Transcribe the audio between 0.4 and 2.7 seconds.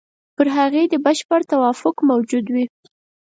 هغې دې بشپړ توافق موجود وي.